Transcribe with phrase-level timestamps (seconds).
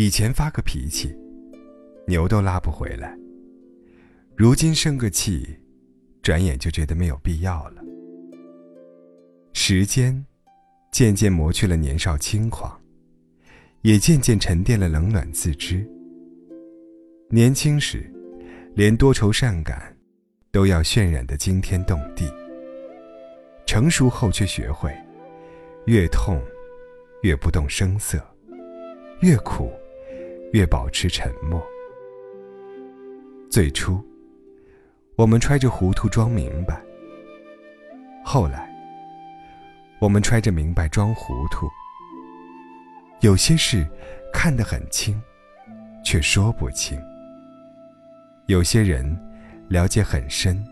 [0.00, 1.12] 以前发个脾气，
[2.06, 3.18] 牛都拉不回来；
[4.36, 5.58] 如今生个气，
[6.22, 7.82] 转眼就觉得没有必要了。
[9.54, 10.24] 时间
[10.92, 12.80] 渐渐磨去了年少轻狂，
[13.82, 15.84] 也渐渐沉淀了冷暖自知。
[17.28, 18.08] 年轻时，
[18.76, 19.96] 连多愁善感
[20.52, 22.26] 都要渲染的惊天动地；
[23.66, 24.96] 成熟后，却学会
[25.86, 26.40] 越痛
[27.24, 28.24] 越不动声色，
[29.22, 29.72] 越苦。
[30.52, 31.62] 越保持沉默。
[33.50, 34.04] 最初，
[35.16, 36.76] 我们揣着糊涂装明白；
[38.24, 38.68] 后来，
[40.00, 41.68] 我们揣着明白装糊涂。
[43.20, 43.86] 有些事
[44.32, 45.20] 看得很清，
[46.04, 46.98] 却说不清；
[48.46, 49.04] 有些人
[49.68, 50.64] 了解很深，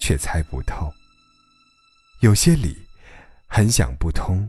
[0.00, 0.90] 却猜不透；
[2.20, 2.76] 有些理
[3.46, 4.48] 很想不通，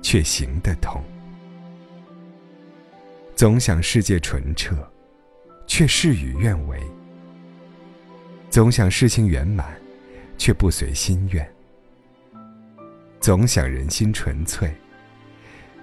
[0.00, 1.02] 却行得通。
[3.42, 4.88] 总想世界纯澈，
[5.66, 6.78] 却事与愿违；
[8.48, 9.76] 总想事情圆满，
[10.38, 11.44] 却不随心愿；
[13.18, 14.72] 总想人心纯粹，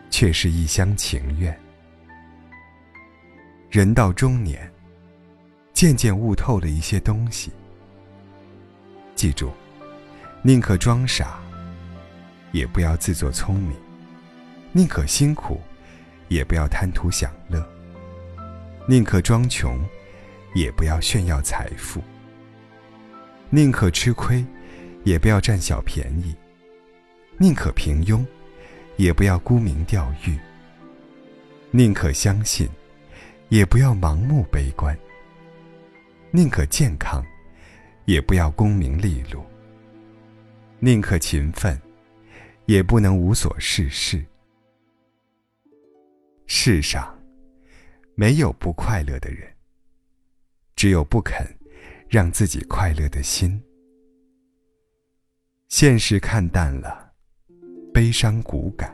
[0.09, 1.53] 却是一厢情愿。
[3.69, 4.71] 人到中年，
[5.73, 7.51] 渐渐悟透了一些东西。
[9.15, 9.51] 记住，
[10.41, 11.41] 宁可装傻，
[12.53, 13.75] 也不要自作聪明；
[14.71, 15.59] 宁可辛苦。
[16.29, 17.67] 也不要贪图享乐，
[18.87, 19.79] 宁可装穷，
[20.53, 21.99] 也不要炫耀财富；
[23.49, 24.45] 宁可吃亏，
[25.03, 26.35] 也不要占小便宜；
[27.37, 28.23] 宁可平庸，
[28.95, 30.37] 也不要沽名钓誉；
[31.71, 32.69] 宁可相信，
[33.49, 34.95] 也不要盲目悲观；
[36.31, 37.25] 宁可健康，
[38.05, 39.41] 也不要功名利禄；
[40.77, 41.79] 宁可勤奋，
[42.67, 44.23] 也不能无所事事。
[46.61, 47.17] 世上
[48.15, 49.49] 没有不快乐的人，
[50.75, 51.47] 只有不肯
[52.09, 53.63] 让自己快乐的心。
[55.69, 57.13] 现实看淡了，
[57.93, 58.93] 悲伤骨感；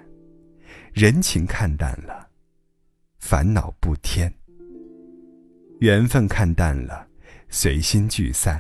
[0.94, 2.30] 人情看淡了，
[3.18, 4.30] 烦恼不添；
[5.80, 7.08] 缘分看淡了，
[7.50, 8.60] 随心聚散；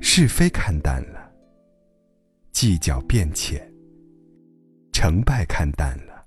[0.00, 1.30] 是非看淡了，
[2.52, 3.60] 计较变浅；
[4.94, 6.26] 成败看淡了，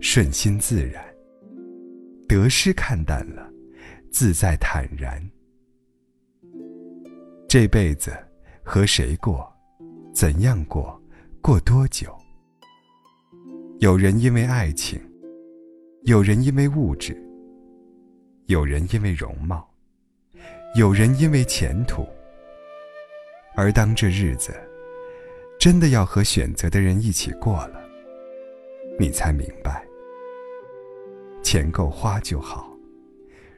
[0.00, 1.06] 顺心自然。
[2.28, 3.50] 得失看淡了，
[4.12, 5.18] 自在坦然。
[7.48, 8.12] 这辈子
[8.62, 9.50] 和谁过，
[10.14, 11.02] 怎样过，
[11.40, 12.14] 过多久？
[13.80, 15.00] 有人因为爱情，
[16.02, 17.16] 有人因为物质，
[18.44, 19.66] 有人因为容貌，
[20.76, 22.06] 有人因为前途。
[23.56, 24.54] 而当这日子
[25.58, 27.80] 真的要和选择的人一起过了，
[29.00, 29.87] 你才明白。
[31.50, 32.68] 钱够花就好，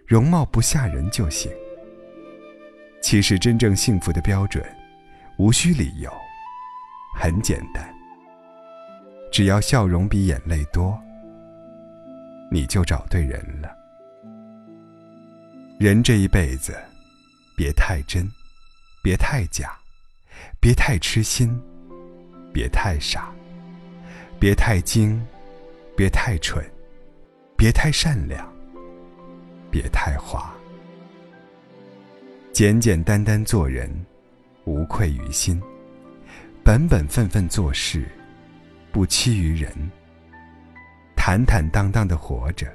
[0.06, 1.50] 容貌不吓人就行。
[3.02, 4.64] 其实真正幸福的标准，
[5.38, 6.08] 无需理由，
[7.18, 7.92] 很简单。
[9.32, 10.96] 只要笑容比眼泪多，
[12.48, 13.76] 你就找对人了。
[15.80, 16.72] 人这一辈子，
[17.56, 18.24] 别太真，
[19.02, 19.76] 别太假，
[20.60, 21.60] 别太痴心，
[22.54, 23.32] 别太傻，
[24.38, 25.20] 别太精，
[25.96, 26.64] 别太蠢。
[27.60, 28.50] 别太善良，
[29.70, 30.50] 别太滑，
[32.54, 33.94] 简简单单做人，
[34.64, 35.60] 无愧于心；
[36.64, 38.08] 本本分分做事，
[38.90, 39.70] 不欺于人。
[41.14, 42.66] 坦坦荡荡的活着，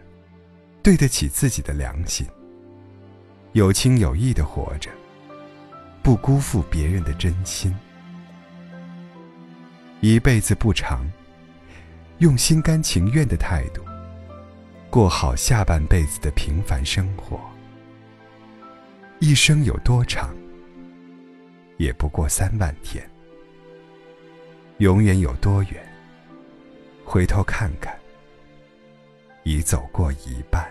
[0.84, 2.24] 对得起自己的良心；
[3.54, 4.92] 有情有义的活着，
[6.04, 7.76] 不辜负别人的真心。
[10.00, 11.04] 一辈子不长，
[12.20, 13.84] 用心甘情愿的态度。
[14.96, 17.38] 过好下半辈子的平凡生活。
[19.20, 20.34] 一生有多长？
[21.76, 23.06] 也不过三万天。
[24.78, 25.86] 永远有多远？
[27.04, 27.94] 回头看看，
[29.44, 30.66] 已走过一半。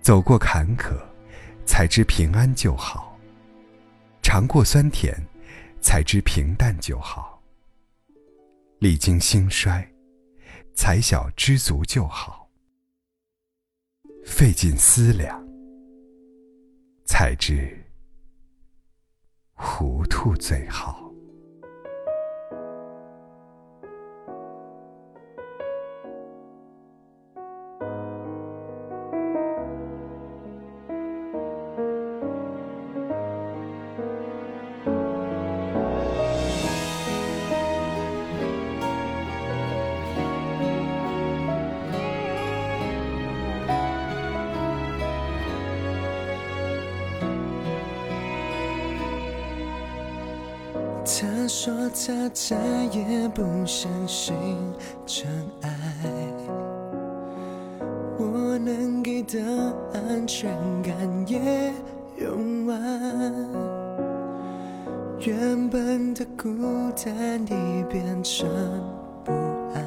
[0.00, 0.96] 走过坎坷，
[1.66, 3.18] 才知平安就好；
[4.22, 5.12] 尝过酸甜，
[5.80, 7.36] 才知平淡就好；
[8.78, 9.84] 历经兴衰。
[10.82, 12.48] 才晓知足就好，
[14.24, 15.46] 费尽思量，
[17.04, 17.78] 才知
[19.52, 21.09] 糊涂最好。
[51.04, 52.56] 他说他再
[52.92, 54.34] 也不相信
[55.06, 55.26] 真
[55.62, 55.70] 爱，
[58.18, 59.40] 我能给的
[59.92, 60.50] 安全
[60.82, 60.94] 感
[61.26, 61.72] 也
[62.18, 62.80] 用完，
[65.20, 66.48] 原本的孤
[67.04, 68.48] 单已变成
[69.24, 69.32] 不
[69.74, 69.84] 安，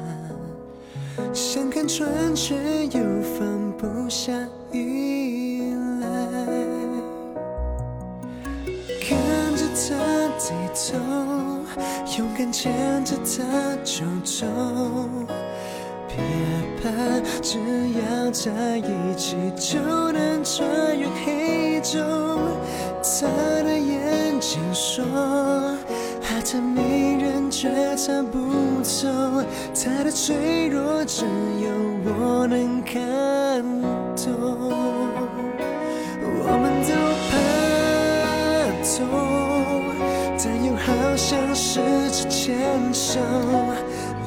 [1.32, 2.54] 想看穿却
[2.86, 4.32] 又放不下
[4.72, 6.06] 依赖，
[10.38, 10.98] 低头，
[12.18, 14.46] 勇敢牵着他就走。
[16.08, 16.16] 别
[16.80, 16.90] 怕，
[17.42, 17.58] 只
[17.92, 19.80] 要在一起就
[20.12, 21.98] 能穿越黑昼。
[23.02, 23.26] 他
[23.62, 25.04] 的眼睛说，
[26.22, 28.38] 爱的迷人却藏不
[28.82, 29.44] 透，
[29.74, 31.70] 他的脆弱只有
[32.04, 33.02] 我能看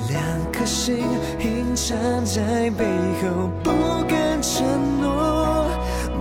[0.09, 0.97] 两颗心
[1.39, 2.85] 隐藏在背
[3.21, 3.71] 后，不
[4.07, 4.65] 敢承
[5.01, 5.65] 诺，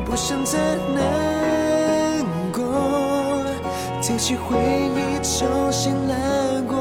[0.05, 0.59] 不想再
[0.95, 2.65] 难过。
[4.03, 6.17] 提起回忆，重新来
[6.69, 6.77] 过，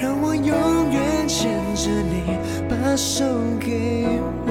[0.00, 0.46] 让我永
[0.90, 2.38] 远牵着你，
[2.68, 3.24] 把手
[3.58, 4.06] 给
[4.46, 4.50] 我。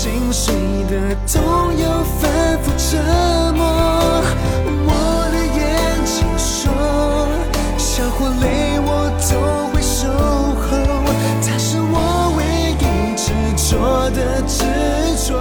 [0.00, 0.54] 心碎
[0.88, 0.94] 的
[1.26, 1.84] 痛又
[2.20, 2.30] 反
[2.62, 2.94] 复折
[3.56, 3.60] 磨。
[4.86, 4.92] 我
[5.32, 5.58] 的眼
[6.04, 6.70] 睛说，
[7.76, 8.88] 笑或泪我
[9.26, 9.30] 都
[9.72, 10.06] 会守
[10.54, 10.70] 候，
[11.42, 12.38] 他是我唯
[12.78, 12.80] 一
[13.16, 13.74] 执着
[14.10, 14.62] 的执
[15.26, 15.34] 着。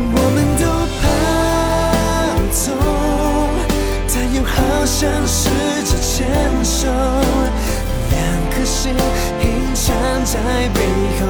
[0.00, 0.62] 我们都
[0.98, 1.02] 怕
[2.50, 2.66] 痛，
[4.08, 5.38] 但又好像试
[5.84, 6.26] 着牵
[6.64, 6.90] 手，
[8.10, 8.18] 两
[8.50, 8.90] 颗心
[9.40, 9.94] 隐藏
[10.24, 10.34] 在
[10.74, 10.76] 背
[11.20, 11.22] 后，